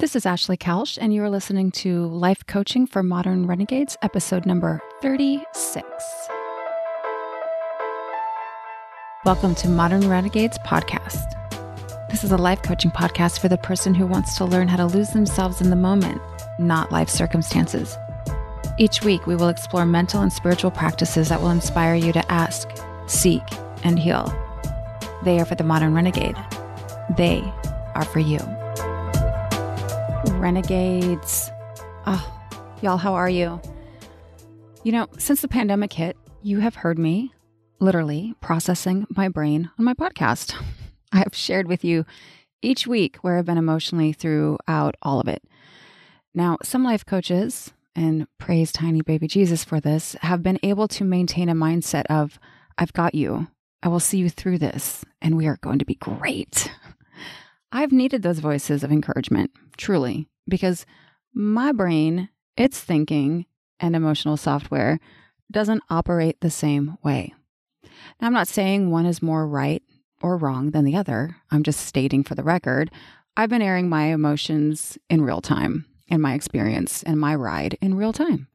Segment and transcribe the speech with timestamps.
[0.00, 4.46] This is Ashley Kelsch, and you are listening to Life Coaching for Modern Renegades, episode
[4.46, 5.86] number 36.
[9.26, 11.20] Welcome to Modern Renegades Podcast.
[12.08, 14.86] This is a life coaching podcast for the person who wants to learn how to
[14.86, 16.22] lose themselves in the moment,
[16.58, 17.94] not life circumstances.
[18.78, 22.70] Each week, we will explore mental and spiritual practices that will inspire you to ask,
[23.06, 23.42] seek,
[23.84, 24.32] and heal.
[25.24, 26.36] They are for the modern renegade.
[27.18, 27.42] They
[27.94, 28.38] are for you.
[30.40, 31.50] Renegades.
[32.06, 32.40] Oh,
[32.80, 33.60] y'all, how are you?
[34.84, 37.34] You know, since the pandemic hit, you have heard me
[37.78, 40.54] literally processing my brain on my podcast.
[41.12, 42.06] I have shared with you
[42.62, 45.42] each week where I've been emotionally throughout all of it.
[46.34, 51.04] Now, some life coaches, and praise tiny baby Jesus for this, have been able to
[51.04, 52.38] maintain a mindset of,
[52.78, 53.48] I've got you.
[53.82, 56.72] I will see you through this, and we are going to be great.
[57.72, 60.86] I've needed those voices of encouragement, truly, because
[61.32, 63.46] my brain, its thinking
[63.78, 64.98] and emotional software
[65.50, 67.34] doesn't operate the same way.
[68.20, 69.82] Now, I'm not saying one is more right
[70.22, 71.36] or wrong than the other.
[71.50, 72.90] I'm just stating for the record,
[73.36, 77.94] I've been airing my emotions in real time, in my experience and my ride in
[77.94, 78.48] real time.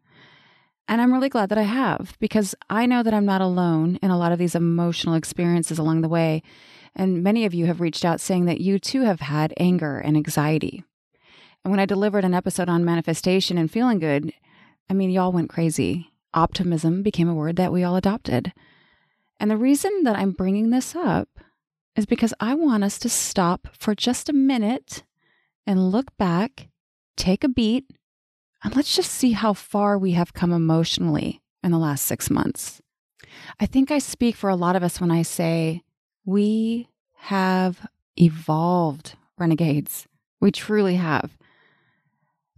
[0.88, 4.12] And I'm really glad that I have because I know that I'm not alone in
[4.12, 6.44] a lot of these emotional experiences along the way.
[6.96, 10.16] And many of you have reached out saying that you too have had anger and
[10.16, 10.84] anxiety.
[11.66, 14.32] And when I delivered an episode on manifestation and feeling good,
[14.88, 16.12] I mean, y'all went crazy.
[16.32, 18.54] Optimism became a word that we all adopted.
[19.40, 21.28] And the reason that I'm bringing this up
[21.96, 25.02] is because I want us to stop for just a minute
[25.66, 26.70] and look back,
[27.18, 27.90] take a beat,
[28.64, 32.80] and let's just see how far we have come emotionally in the last six months.
[33.60, 35.82] I think I speak for a lot of us when I say
[36.26, 40.06] we have evolved, renegades.
[40.40, 41.36] We truly have.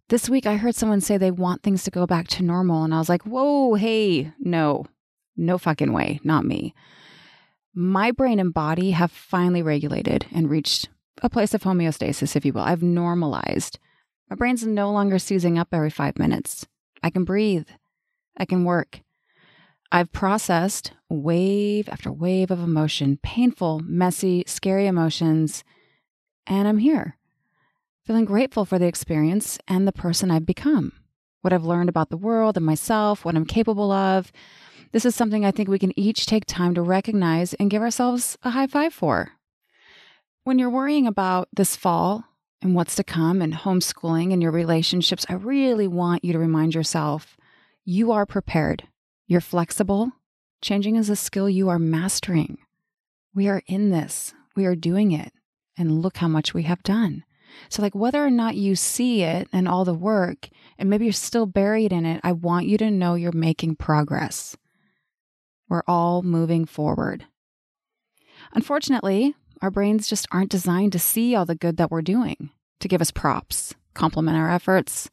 [0.10, 2.86] This week, I heard someone say they want things to go back to normal.
[2.86, 4.86] And I was like, whoa, hey, no,
[5.36, 6.74] no fucking way, not me.
[7.74, 10.88] My brain and body have finally regulated and reached
[11.22, 12.62] a place of homeostasis, if you will.
[12.62, 13.80] I've normalized.
[14.30, 16.66] My brain's no longer seizing up every five minutes.
[17.04, 17.68] I can breathe.
[18.38, 19.02] I can work.
[19.92, 25.66] I've processed wave after wave of emotion, painful, messy, scary emotions,
[26.46, 27.17] and I'm here,
[28.08, 30.94] feeling grateful for the experience and the person I've become,
[31.42, 34.32] what I've learned about the world and myself, what I'm capable of.
[34.94, 38.38] This is something I think we can each take time to recognize and give ourselves
[38.44, 39.34] a high five for.
[40.46, 42.24] When you're worrying about this fall
[42.62, 46.76] and what's to come and homeschooling and your relationships, I really want you to remind
[46.76, 47.36] yourself
[47.84, 48.88] you are prepared.
[49.28, 50.14] You're flexible.
[50.62, 52.60] Changing is a skill you are mastering.
[53.36, 55.34] We are in this, we are doing it,
[55.78, 57.26] and look how much we have done.
[57.70, 61.14] So, like, whether or not you see it and all the work, and maybe you're
[61.14, 64.56] still buried in it, I want you to know you're making progress.
[65.70, 67.26] We're all moving forward.
[68.54, 72.88] Unfortunately, our brains just aren't designed to see all the good that we're doing, to
[72.88, 75.10] give us props, compliment our efforts.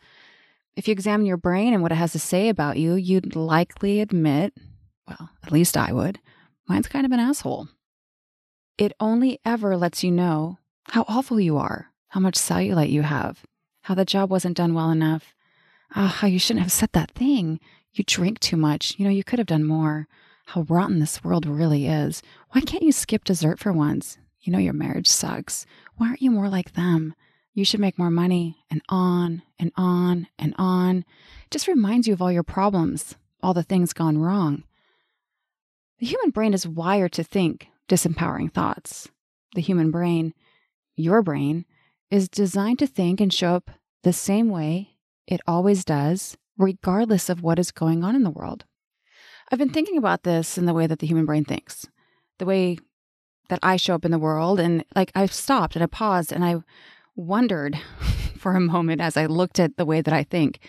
[0.76, 4.00] If you examine your brain and what it has to say about you, you'd likely
[4.00, 4.54] admit,
[5.08, 6.18] well, at least I would,
[6.68, 7.68] mine's kind of an asshole.
[8.76, 10.58] It only ever lets you know
[10.88, 13.42] how awful you are, how much cellulite you have,
[13.82, 15.34] how the job wasn't done well enough,
[15.96, 17.58] oh, how you shouldn't have said that thing.
[17.92, 18.94] You drink too much.
[18.96, 20.06] You know, you could have done more.
[20.46, 22.22] How rotten this world really is.
[22.52, 24.16] Why can't you skip dessert for once?
[24.42, 25.66] You know your marriage sucks.
[25.96, 27.16] Why aren't you more like them?
[27.52, 30.98] You should make more money, and on and on and on.
[30.98, 34.62] It just reminds you of all your problems, all the things gone wrong.
[35.98, 39.08] The human brain is wired to think disempowering thoughts.
[39.56, 40.32] The human brain,
[40.94, 41.64] your brain,
[42.14, 43.72] is designed to think and show up
[44.04, 44.90] the same way
[45.26, 48.64] it always does, regardless of what is going on in the world.
[49.50, 51.88] I've been thinking about this in the way that the human brain thinks,
[52.38, 52.78] the way
[53.48, 54.60] that I show up in the world.
[54.60, 56.62] And like I've stopped and I paused and I
[57.16, 57.76] wondered
[58.38, 60.60] for a moment as I looked at the way that I think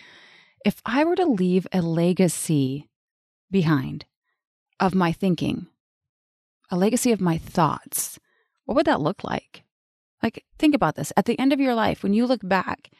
[0.64, 2.88] if I were to leave a legacy
[3.52, 4.04] behind
[4.80, 5.68] of my thinking,
[6.72, 8.18] a legacy of my thoughts,
[8.64, 9.62] what would that look like?
[10.22, 11.12] Like, think about this.
[11.16, 12.90] At the end of your life, when you look back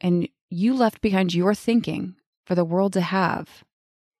[0.00, 3.64] and you left behind your thinking for the world to have,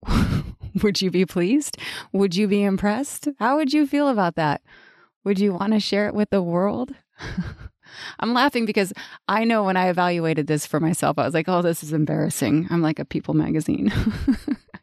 [0.82, 1.76] would you be pleased?
[2.12, 3.28] Would you be impressed?
[3.38, 4.62] How would you feel about that?
[5.24, 6.94] Would you want to share it with the world?
[8.20, 8.92] I'm laughing because
[9.28, 12.66] I know when I evaluated this for myself, I was like, oh, this is embarrassing.
[12.70, 13.92] I'm like a People magazine.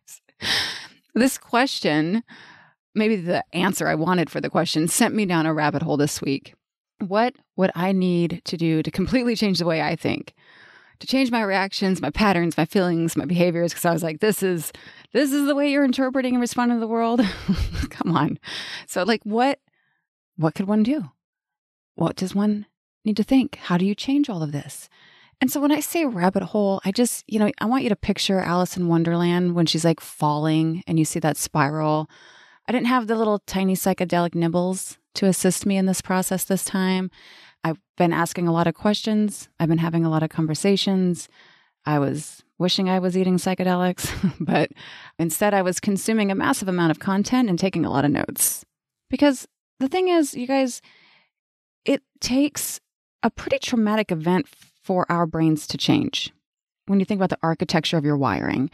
[1.15, 2.23] this question,
[2.93, 6.21] maybe the answer I wanted for the question, sent me down a rabbit hole this
[6.21, 6.53] week.
[6.99, 10.33] What would I need to do to completely change the way I think?
[10.99, 14.43] To change my reactions, my patterns, my feelings, my behaviors because I was like this
[14.43, 14.73] is
[15.13, 17.21] this is the way you're interpreting and responding to the world.
[17.89, 18.37] Come on.
[18.85, 19.59] So like what
[20.35, 21.05] what could one do?
[21.95, 22.65] What does one
[23.05, 23.55] need to think?
[23.55, 24.89] How do you change all of this?
[25.41, 27.95] And so when I say rabbit hole, I just, you know, I want you to
[27.95, 32.09] picture Alice in Wonderland when she's like falling and you see that spiral.
[32.67, 36.65] I didn't have the little tiny psychedelic nibbles to assist me in this process this
[36.65, 37.11] time.
[37.63, 39.49] I've been asking a lot of questions.
[39.59, 41.27] I've been having a lot of conversations.
[41.85, 44.71] I was wishing I was eating psychedelics, but
[45.17, 48.65] instead I was consuming a massive amount of content and taking a lot of notes.
[49.09, 49.47] Because
[49.79, 50.81] the thing is, you guys,
[51.85, 52.79] it takes
[53.23, 54.47] a pretty traumatic event
[54.83, 56.31] for our brains to change
[56.85, 58.69] when you think about the architecture of your wiring.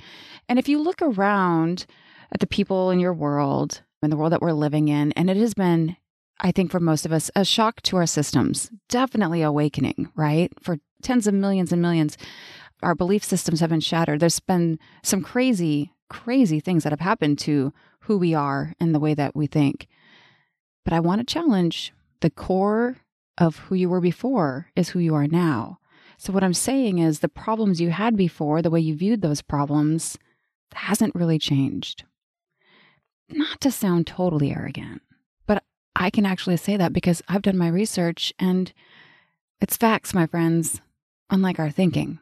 [0.48, 1.86] And if you look around
[2.32, 5.38] at the people in your world and the world that we're living in, and it
[5.38, 5.98] has been,
[6.42, 10.52] I think, for most of us, a shock to our systems, definitely awakening, right?
[10.62, 12.18] For tens of millions and millions,
[12.84, 14.20] our belief systems have been shattered.
[14.20, 19.00] There's been some crazy, crazy things that have happened to who we are and the
[19.00, 19.88] way that we think.
[20.84, 22.98] But I want to challenge the core
[23.38, 25.80] of who you were before is who you are now.
[26.18, 29.42] So, what I'm saying is the problems you had before, the way you viewed those
[29.42, 30.18] problems,
[30.74, 32.04] hasn't really changed.
[33.30, 35.02] Not to sound totally arrogant,
[35.96, 38.72] I can actually say that because I've done my research and
[39.62, 40.82] it's facts, my friends,
[41.30, 42.20] unlike our thinking.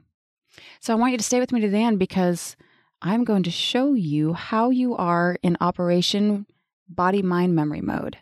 [0.79, 2.55] So, I want you to stay with me to the end because
[3.01, 6.45] I'm going to show you how you are in operation
[6.87, 8.17] body mind memory mode,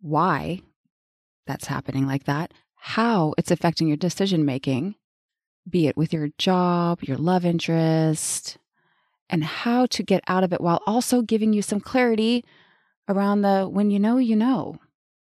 [0.00, 0.62] why
[1.46, 4.94] that's happening like that, how it's affecting your decision making,
[5.68, 8.58] be it with your job, your love interest,
[9.28, 12.44] and how to get out of it while also giving you some clarity
[13.08, 14.76] around the when you know, you know.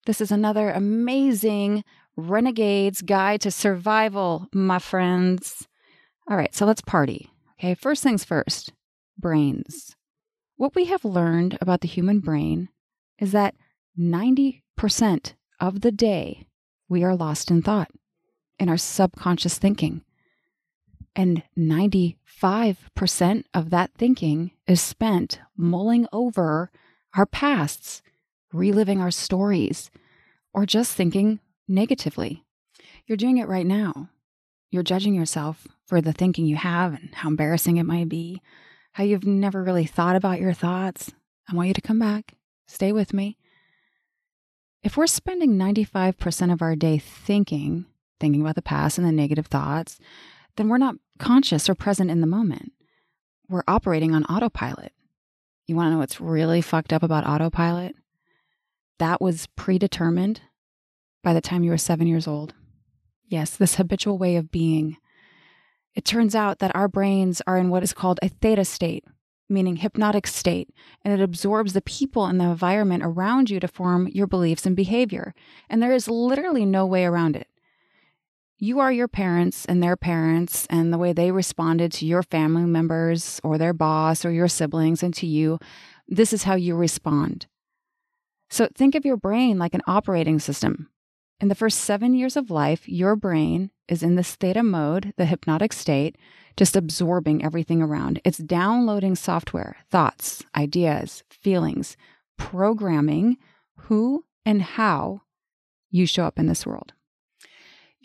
[0.06, 1.84] This is another amazing
[2.16, 5.69] Renegade's Guide to Survival, my friends.
[6.28, 7.30] All right, so let's party.
[7.58, 8.72] Okay, first things first
[9.19, 9.96] brains.
[10.56, 12.69] What we have learned about the human brain
[13.19, 13.54] is that
[13.98, 16.46] 90% of the day
[16.88, 17.90] we are lost in thought,
[18.58, 20.02] in our subconscious thinking.
[21.14, 26.70] And 95% of that thinking is spent mulling over
[27.17, 28.03] our pasts,
[28.53, 29.91] reliving our stories,
[30.53, 32.44] or just thinking negatively.
[33.06, 34.11] You're doing it right now.
[34.70, 38.41] You're judging yourself for the thinking you have and how embarrassing it might be,
[38.93, 41.12] how you've never really thought about your thoughts.
[41.50, 42.35] I want you to come back,
[42.67, 43.37] stay with me.
[44.82, 47.87] If we're spending 95% of our day thinking,
[48.19, 49.99] thinking about the past and the negative thoughts,
[50.56, 52.73] then we're not conscious or present in the moment.
[53.49, 54.93] We're operating on autopilot.
[55.67, 57.94] You want to know what's really fucked up about autopilot?
[58.99, 60.41] That was predetermined
[61.23, 62.55] by the time you were seven years old.
[63.26, 64.97] Yes, this habitual way of being.
[65.94, 69.05] It turns out that our brains are in what is called a theta state,
[69.49, 70.70] meaning hypnotic state,
[71.03, 74.75] and it absorbs the people and the environment around you to form your beliefs and
[74.75, 75.35] behavior.
[75.69, 77.49] And there is literally no way around it.
[78.62, 82.62] You are your parents and their parents, and the way they responded to your family
[82.62, 85.59] members or their boss or your siblings and to you,
[86.06, 87.49] this is how you respond.
[88.50, 90.88] So think of your brain like an operating system.
[91.41, 95.26] In the first seven years of life, your brain is in this theta mode, the
[95.26, 96.17] hypnotic state,
[96.57, 98.21] just absorbing everything around.
[98.25, 101.97] It's downloading software, thoughts, ideas, feelings,
[102.38, 103.38] programming
[103.75, 105.23] who and how
[105.90, 106.92] you show up in this world.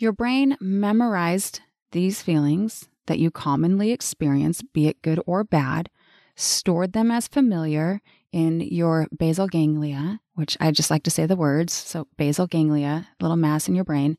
[0.00, 5.90] Your brain memorized these feelings that you commonly experience, be it good or bad,
[6.36, 8.00] stored them as familiar
[8.30, 11.72] in your basal ganglia, which I just like to say the words.
[11.72, 14.16] So, basal ganglia, little mass in your brain.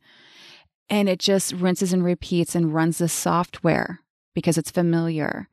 [0.89, 4.01] And it just rinses and repeats and runs the software
[4.35, 5.47] because it's familiar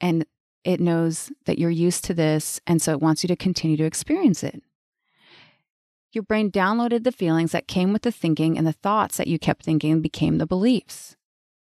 [0.00, 0.24] and
[0.64, 2.60] it knows that you're used to this.
[2.66, 4.62] And so it wants you to continue to experience it.
[6.12, 9.38] Your brain downloaded the feelings that came with the thinking, and the thoughts that you
[9.38, 11.16] kept thinking became the beliefs.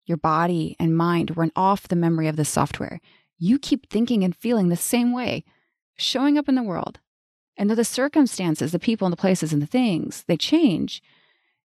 [0.04, 3.00] Your body and mind run off the memory of the software.
[3.38, 5.44] You keep thinking and feeling the same way,
[5.96, 7.00] showing up in the world.
[7.56, 11.02] And though the circumstances, the people and the places and the things, they change,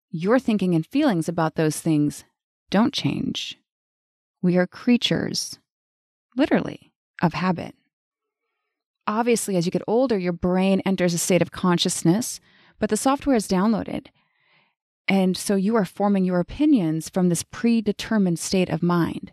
[0.10, 2.24] your thinking and feelings about those things
[2.70, 3.58] don't change.
[4.41, 5.60] We are creatures,
[6.38, 6.91] literally,
[7.22, 7.75] of habit.
[9.05, 12.39] Obviously, as you get older, your brain enters a state of consciousness,
[12.84, 14.08] but the software is downloaded.
[15.08, 19.32] And so you are forming your opinions from this predetermined state of mind.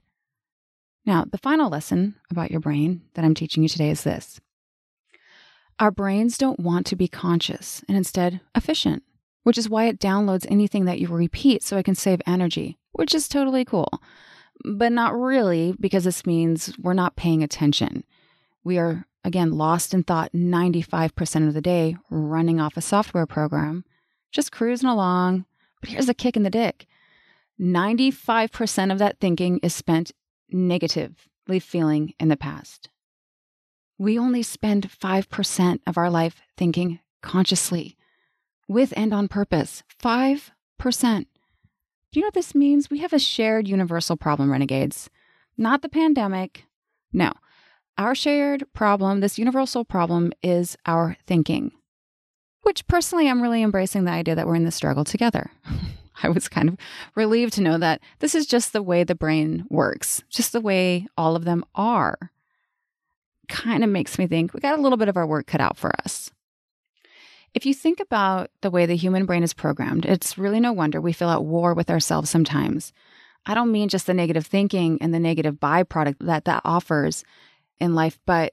[1.04, 4.38] Now, the final lesson about your brain that I'm teaching you today is this
[5.80, 9.02] Our brains don't want to be conscious and instead efficient
[9.42, 13.12] which is why it downloads anything that you repeat so it can save energy, which
[13.12, 14.00] is totally cool.
[14.64, 18.04] But not really, because this means we're not paying attention.
[18.64, 23.84] We are, again, lost in thought 95% of the day, running off a software program,
[24.30, 25.46] just cruising along.
[25.80, 26.86] But here's the kick in the dick
[27.60, 30.12] 95% of that thinking is spent
[30.50, 32.88] negatively feeling in the past.
[33.98, 37.96] We only spend 5% of our life thinking consciously,
[38.66, 39.82] with and on purpose.
[40.02, 40.50] 5%.
[42.12, 42.90] Do you know what this means?
[42.90, 45.10] We have a shared universal problem, renegades.
[45.58, 46.64] Not the pandemic.
[47.12, 47.32] No.
[47.98, 51.72] Our shared problem, this universal problem, is our thinking.
[52.62, 55.50] Which personally, I'm really embracing the idea that we're in this struggle together.
[56.22, 56.76] I was kind of
[57.14, 61.06] relieved to know that this is just the way the brain works, just the way
[61.16, 62.18] all of them are.
[63.48, 65.76] Kind of makes me think we got a little bit of our work cut out
[65.76, 66.30] for us.
[67.52, 71.00] If you think about the way the human brain is programmed, it's really no wonder
[71.00, 72.92] we feel at war with ourselves sometimes.
[73.46, 77.24] I don't mean just the negative thinking and the negative byproduct that that offers
[77.80, 78.52] in life, but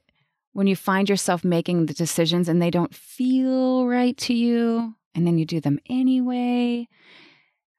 [0.52, 5.26] when you find yourself making the decisions and they don't feel right to you, and
[5.26, 6.88] then you do them anyway,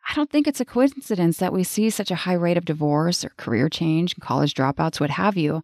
[0.10, 3.24] I don't think it's a coincidence that we see such a high rate of divorce
[3.24, 5.64] or career change, and college dropouts, what have you.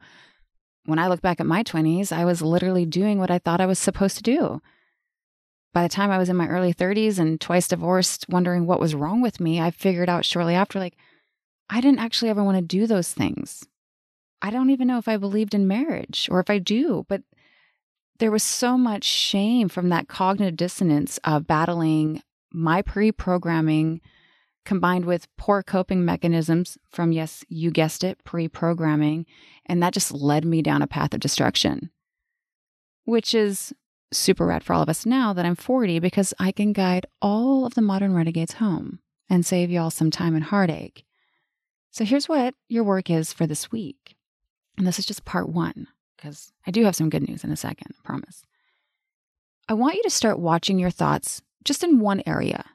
[0.86, 3.66] When I look back at my 20s, I was literally doing what I thought I
[3.66, 4.62] was supposed to do.
[5.74, 8.96] By the time I was in my early 30s and twice divorced, wondering what was
[8.96, 10.96] wrong with me, I figured out shortly after, like,
[11.70, 13.68] I didn't actually ever want to do those things.
[14.42, 17.22] I don't even know if I believed in marriage or if I do, but
[18.20, 24.02] there was so much shame from that cognitive dissonance of battling my pre programming
[24.66, 29.26] combined with poor coping mechanisms from, yes, you guessed it, pre programming.
[29.66, 31.92] And that just led me down a path of destruction,
[33.04, 33.74] which is
[34.12, 37.66] super rad for all of us now that I'm 40 because I can guide all
[37.66, 39.00] of the modern renegades home
[39.30, 41.06] and save y'all some time and heartache.
[41.92, 44.15] So here's what your work is for this week.
[44.78, 47.58] And this is just part one because I do have some good news in a
[47.58, 48.44] second, I promise.
[49.68, 52.66] I want you to start watching your thoughts just in one area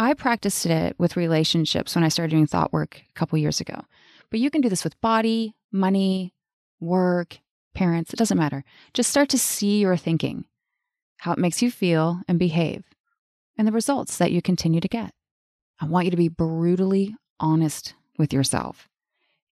[0.00, 3.84] I practiced it with relationships when I started doing thought work a couple years ago.
[4.30, 6.32] But you can do this with body, money,
[6.80, 7.38] work,
[7.74, 8.64] parents, it doesn't matter.
[8.94, 10.46] Just start to see your thinking,
[11.18, 12.84] how it makes you feel and behave,
[13.58, 15.12] and the results that you continue to get.
[15.82, 18.88] I want you to be brutally honest with yourself.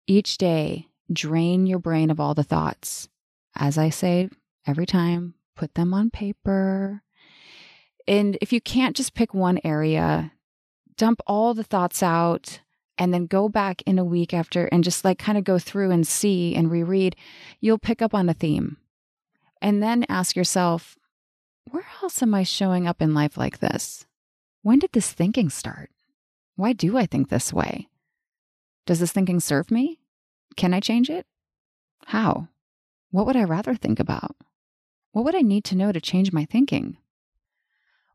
[0.06, 3.08] Each day, drain your brain of all the thoughts.
[3.56, 4.28] As I say
[4.66, 7.02] every time, put them on paper.
[8.06, 10.32] And if you can't just pick one area,
[10.96, 12.60] dump all the thoughts out
[12.98, 15.90] and then go back in a week after and just like kind of go through
[15.90, 17.16] and see and reread,
[17.60, 18.76] you'll pick up on a theme.
[19.60, 20.98] And then ask yourself,
[21.70, 24.06] where else am I showing up in life like this?
[24.62, 25.90] When did this thinking start?
[26.56, 27.88] Why do I think this way?
[28.86, 29.98] Does this thinking serve me?
[30.56, 31.26] Can I change it?
[32.06, 32.48] How?
[33.10, 34.36] What would I rather think about?
[35.12, 36.96] What would I need to know to change my thinking?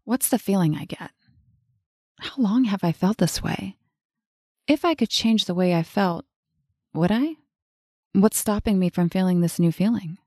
[0.04, 1.12] What's the feeling I get?
[2.20, 3.78] How long have I felt this way?
[4.68, 6.26] If I could change the way I felt,
[6.94, 7.36] would I?
[8.14, 10.18] What's stopping me from feeling this new feeling?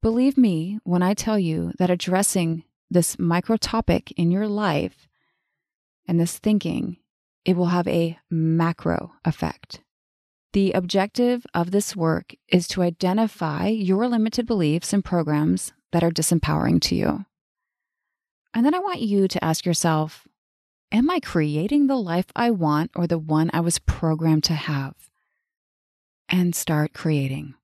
[0.00, 5.08] Believe me when I tell you that addressing this micro topic in your life
[6.06, 6.96] and this thinking,
[7.44, 9.80] it will have a macro effect.
[10.52, 16.10] The objective of this work is to identify your limited beliefs and programs that are
[16.10, 17.26] disempowering to you.
[18.54, 20.26] And then I want you to ask yourself
[20.90, 24.94] Am I creating the life I want or the one I was programmed to have?
[26.30, 27.54] And start creating.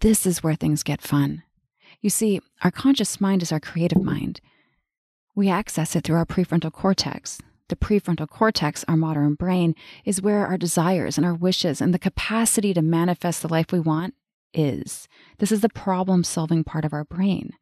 [0.00, 1.44] This is where things get fun.
[2.00, 4.40] You see, our conscious mind is our creative mind.
[5.36, 7.38] We access it through our prefrontal cortex.
[7.68, 11.98] The prefrontal cortex, our modern brain, is where our desires and our wishes and the
[11.98, 14.14] capacity to manifest the life we want
[14.52, 15.08] is.
[15.38, 17.52] This is the problem solving part of our brain.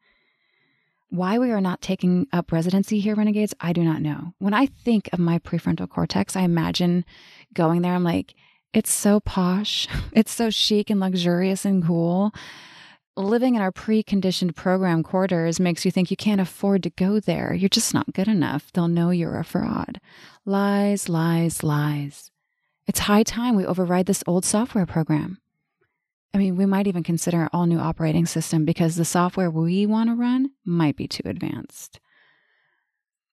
[1.08, 4.32] Why we are not taking up residency here, Renegades, I do not know.
[4.38, 7.04] When I think of my prefrontal cortex, I imagine
[7.54, 7.94] going there.
[7.94, 8.34] I'm like,
[8.72, 12.32] it's so posh, it's so chic and luxurious and cool.
[13.16, 17.52] Living in our preconditioned program quarters makes you think you can't afford to go there.
[17.52, 18.72] You're just not good enough.
[18.72, 20.00] They'll know you're a fraud.
[20.46, 22.30] Lies, lies, lies.
[22.86, 25.42] It's high time we override this old software program.
[26.32, 29.84] I mean, we might even consider an all new operating system because the software we
[29.84, 32.00] want to run might be too advanced.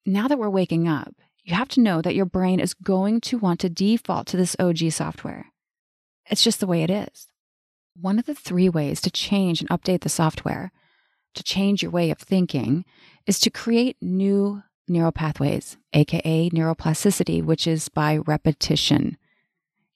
[0.06, 3.38] Now that we're waking up, you have to know that your brain is going to
[3.38, 5.54] want to default to this OG software.
[6.30, 7.28] It's just the way it is.
[7.96, 10.72] One of the three ways to change and update the software,
[11.34, 12.86] to change your way of thinking,
[13.26, 19.18] is to create new neural pathways, aka neuroplasticity, which is by repetition.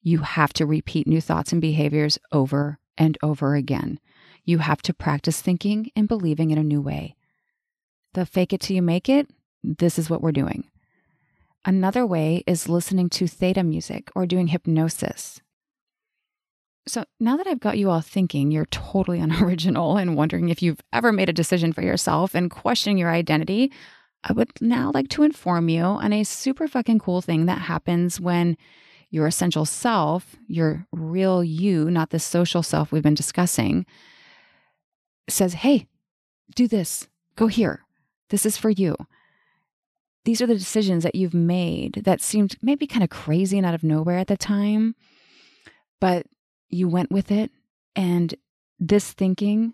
[0.01, 3.99] You have to repeat new thoughts and behaviors over and over again.
[4.43, 7.15] You have to practice thinking and believing in a new way.
[8.13, 9.29] The fake it till you make it,
[9.63, 10.69] this is what we're doing.
[11.65, 15.41] Another way is listening to theta music or doing hypnosis.
[16.85, 20.81] So now that I've got you all thinking you're totally unoriginal and wondering if you've
[20.91, 23.71] ever made a decision for yourself and questioning your identity,
[24.23, 28.19] I would now like to inform you on a super fucking cool thing that happens
[28.19, 28.57] when
[29.09, 33.85] your essential self, your real you, not the social self we've been discussing,
[35.29, 35.87] says, Hey,
[36.55, 37.85] do this, go here.
[38.29, 38.95] This is for you.
[40.25, 43.75] These are the decisions that you've made that seemed maybe kind of crazy and out
[43.75, 44.95] of nowhere at the time,
[45.99, 46.25] but
[46.73, 47.51] you went with it.
[47.95, 48.33] And
[48.79, 49.73] this thinking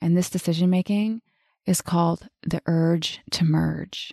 [0.00, 1.22] and this decision making
[1.66, 4.12] is called the urge to merge.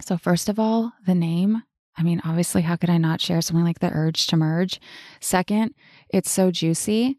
[0.00, 1.62] So, first of all, the name.
[1.96, 4.80] I mean, obviously, how could I not share something like the urge to merge?
[5.20, 5.74] Second,
[6.08, 7.18] it's so juicy.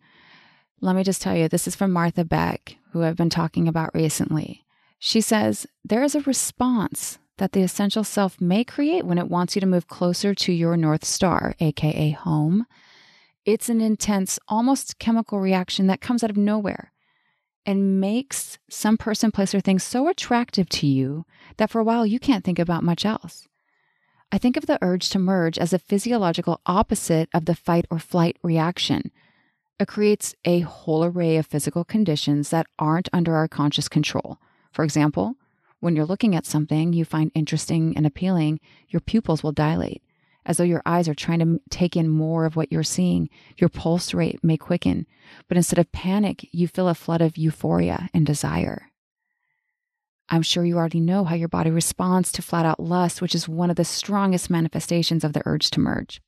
[0.80, 3.94] Let me just tell you, this is from Martha Beck, who I've been talking about
[3.94, 4.66] recently.
[4.98, 9.56] She says, There is a response that the essential self may create when it wants
[9.56, 12.66] you to move closer to your North Star, aka home.
[13.44, 16.92] It's an intense, almost chemical reaction that comes out of nowhere
[17.66, 21.26] and makes some person, place, or thing so attractive to you
[21.58, 23.48] that for a while you can't think about much else.
[24.32, 28.00] I think of the urge to merge as a physiological opposite of the fight or
[28.00, 29.12] flight reaction.
[29.80, 34.38] It creates a whole array of physical conditions that aren't under our conscious control.
[34.72, 35.36] For example,
[35.80, 40.04] when you're looking at something you find interesting and appealing, your pupils will dilate
[40.46, 43.30] as though your eyes are trying to take in more of what you're seeing.
[43.58, 45.06] Your pulse rate may quicken,
[45.48, 48.92] but instead of panic, you feel a flood of euphoria and desire.
[50.30, 53.50] I'm sure you already know how your body responds to flat out lust, which is
[53.50, 56.22] one of the strongest manifestations of the urge to merge.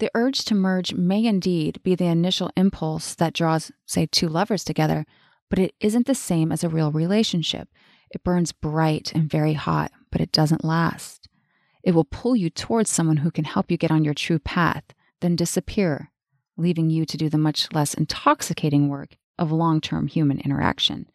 [0.00, 4.64] The urge to merge may indeed be the initial impulse that draws, say, two lovers
[4.64, 5.06] together,
[5.48, 7.68] but it isn't the same as a real relationship.
[8.10, 11.23] It burns bright and very hot, but it doesn't last.
[11.84, 14.84] It will pull you towards someone who can help you get on your true path,
[15.20, 16.10] then disappear,
[16.56, 21.06] leaving you to do the much less intoxicating work of long term human interaction.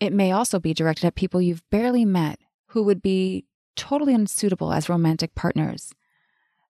[0.00, 4.72] It may also be directed at people you've barely met who would be totally unsuitable
[4.72, 5.92] as romantic partners.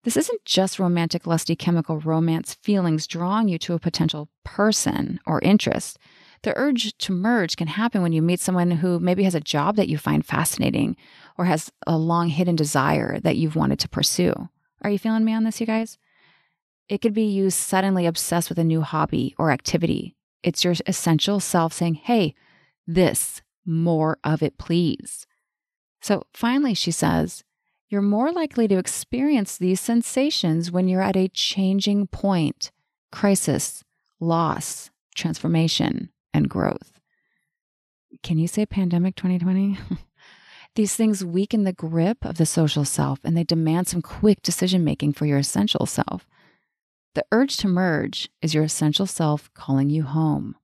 [0.05, 5.41] This isn't just romantic, lusty chemical romance feelings drawing you to a potential person or
[5.41, 5.99] interest.
[6.43, 9.75] The urge to merge can happen when you meet someone who maybe has a job
[9.77, 10.97] that you find fascinating
[11.39, 14.49] or has a long hidden desire that you've wanted to pursue.
[14.83, 15.97] Are you feeling me on this, you guys?
[16.89, 20.17] It could be you suddenly obsessed with a new hobby or activity.
[20.43, 22.35] It's your essential self saying, Hey,
[22.87, 25.27] this, more of it, please.
[26.01, 27.45] So finally, she says,
[27.89, 32.71] You're more likely to experience these sensations when you're at a changing point,
[33.13, 33.85] crisis,
[34.19, 37.01] loss, transformation, and growth.
[38.23, 39.79] Can you say pandemic 2020?
[40.79, 44.85] These things weaken the grip of the social self and they demand some quick decision
[44.85, 46.29] making for your essential self.
[47.17, 50.55] The urge to merge is your essential self calling you home.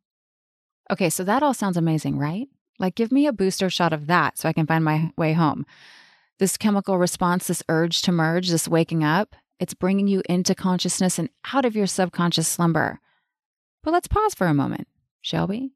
[0.88, 2.46] Okay, so that all sounds amazing, right?
[2.78, 5.66] Like, give me a booster shot of that so I can find my way home.
[6.38, 11.18] This chemical response, this urge to merge, this waking up, it's bringing you into consciousness
[11.18, 13.00] and out of your subconscious slumber.
[13.82, 14.86] But let's pause for a moment
[15.22, 15.72] shall we?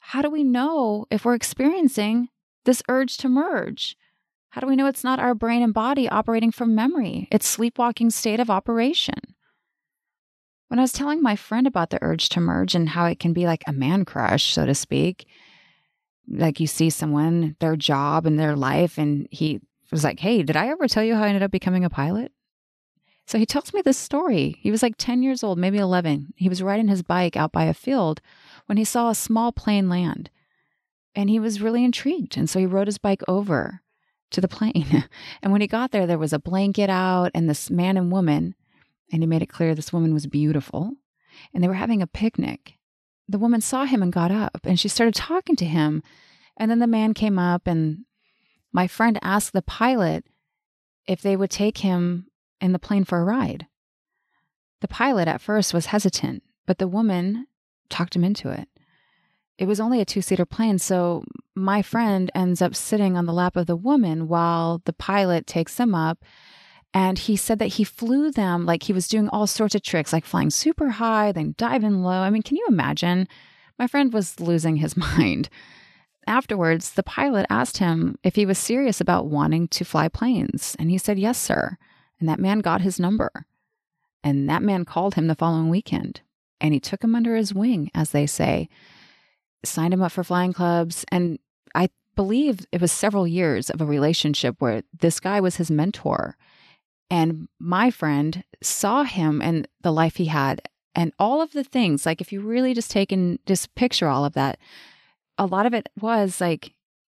[0.00, 2.28] How do we know if we're experiencing
[2.64, 3.96] this urge to merge?
[4.50, 7.28] How do we know it's not our brain and body operating from memory?
[7.30, 9.18] It's sleepwalking state of operation.
[10.68, 13.32] When I was telling my friend about the urge to merge and how it can
[13.32, 15.26] be like a man crush, so to speak,
[16.28, 20.56] like you see someone, their job and their life, and he was like, Hey, did
[20.56, 22.32] I ever tell you how I ended up becoming a pilot?
[23.26, 24.58] So he tells me this story.
[24.60, 26.34] He was like 10 years old, maybe 11.
[26.36, 28.20] He was riding his bike out by a field
[28.66, 30.30] when he saw a small plane land.
[31.14, 32.36] And he was really intrigued.
[32.36, 33.82] And so he rode his bike over
[34.30, 35.08] to the plane.
[35.42, 38.54] and when he got there, there was a blanket out and this man and woman.
[39.12, 40.92] And he made it clear this woman was beautiful.
[41.52, 42.78] And they were having a picnic.
[43.28, 46.02] The woman saw him and got up and she started talking to him.
[46.56, 48.04] And then the man came up and
[48.72, 50.24] my friend asked the pilot
[51.06, 52.26] if they would take him
[52.60, 53.66] in the plane for a ride.
[54.80, 57.46] The pilot at first was hesitant, but the woman
[57.88, 58.68] talked him into it.
[59.60, 61.22] It was only a two seater plane, so
[61.54, 65.74] my friend ends up sitting on the lap of the woman while the pilot takes
[65.74, 66.24] them up.
[66.94, 70.14] And he said that he flew them like he was doing all sorts of tricks,
[70.14, 72.22] like flying super high, then diving low.
[72.22, 73.28] I mean, can you imagine?
[73.78, 75.50] My friend was losing his mind.
[76.26, 80.74] afterwards, the pilot asked him if he was serious about wanting to fly planes.
[80.78, 81.76] And he said, Yes, sir.
[82.18, 83.44] And that man got his number.
[84.24, 86.22] And that man called him the following weekend.
[86.62, 88.70] And he took him under his wing, as they say,
[89.64, 91.04] signed him up for flying clubs.
[91.10, 91.38] And
[91.74, 96.36] I believe it was several years of a relationship where this guy was his mentor.
[97.10, 100.62] And my friend saw him and the life he had
[100.94, 102.06] and all of the things.
[102.06, 104.58] Like, if you really just take and just picture all of that,
[105.38, 106.74] a lot of it was like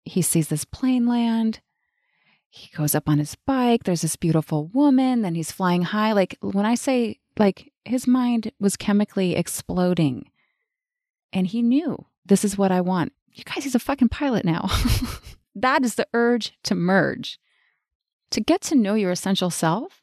[0.06, 1.62] he sees this plane land.
[2.50, 3.84] He goes up on his bike.
[3.84, 5.22] There's this beautiful woman.
[5.22, 6.12] Then he's flying high.
[6.12, 10.30] Like, when I say, like, his mind was chemically exploding.
[11.34, 13.12] And he knew this is what I want.
[13.34, 14.70] You guys, he's a fucking pilot now.
[15.56, 17.38] that is the urge to merge.
[18.30, 20.02] To get to know your essential self,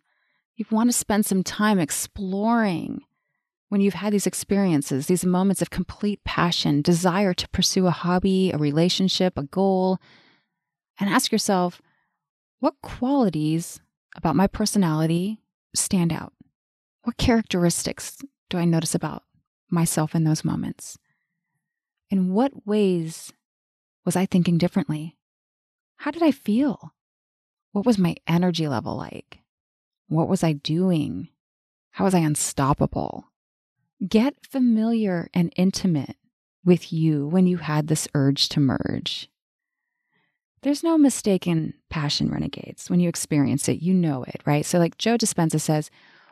[0.55, 3.01] you want to spend some time exploring
[3.71, 8.51] when you've had these experiences, these moments of complete passion, desire to pursue a hobby,
[8.53, 9.99] a relationship, a goal,
[11.01, 11.81] and ask yourself,
[12.61, 13.81] what qualities
[14.17, 15.41] about my personality
[15.75, 16.35] stand out?
[17.05, 18.19] What characteristics
[18.51, 19.23] do I notice about
[19.71, 20.99] myself in those moments?
[22.11, 23.33] In what ways
[24.05, 25.17] was I thinking differently?
[25.97, 26.95] How did I feel?
[27.73, 29.41] What was my energy level like?
[30.09, 31.29] What was I doing?
[31.93, 33.27] How was I unstoppable?
[34.07, 36.17] Get familiar and intimate
[36.65, 39.29] with you when you had this urge to merge.
[40.63, 42.91] There's no mistaken passion, renegades.
[42.91, 44.65] When you experience it, you know it, right?
[44.65, 45.91] So, like Joe Dispenza says,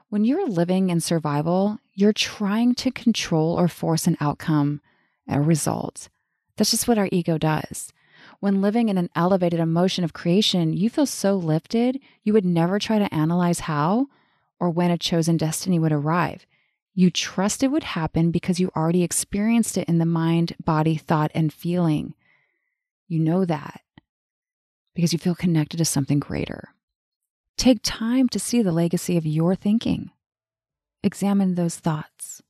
[0.09, 4.81] when you're living in survival, you're trying to control or force an outcome,
[5.29, 6.09] a result.
[6.57, 7.93] That's just what our ego does.
[8.41, 12.79] When living in an elevated emotion of creation, you feel so lifted, you would never
[12.79, 14.07] try to analyze how
[14.59, 16.47] or when a chosen destiny would arrive.
[16.95, 21.31] You trust it would happen because you already experienced it in the mind, body, thought,
[21.35, 22.15] and feeling.
[23.07, 23.83] You know that
[24.95, 26.71] because you feel connected to something greater.
[27.59, 30.11] Take time to see the legacy of your thinking.
[31.03, 32.43] Examine those thoughts.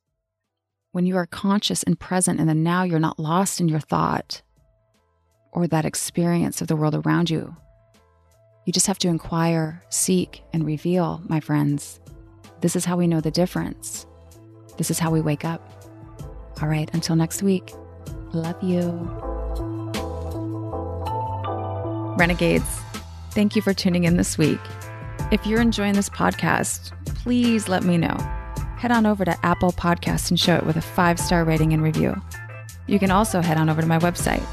[0.97, 4.41] When you are conscious and present in the now, you're not lost in your thought
[5.53, 7.55] or that experience of the world around you.
[8.65, 12.01] You just have to inquire, seek, and reveal, my friends.
[12.63, 14.07] This is how we know the difference.
[14.79, 15.71] This is how we wake up.
[16.63, 17.75] All right, until next week,
[18.33, 18.91] love you.
[22.17, 22.81] Renegades,
[23.33, 24.61] thank you for tuning in this week.
[25.31, 28.17] If you're enjoying this podcast, please let me know.
[28.77, 31.83] Head on over to Apple Podcasts and show it with a five star rating and
[31.83, 32.21] review.
[32.87, 34.45] You can also head on over to my website,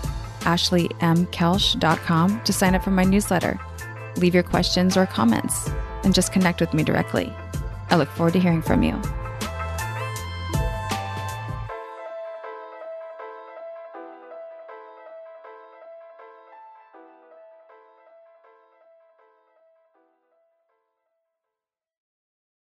[0.41, 3.59] ashleymkelsch.com, to sign up for my newsletter.
[4.17, 5.69] Leave your questions or comments
[6.03, 7.33] and just connect with me directly.
[7.89, 8.99] I look forward to hearing from you.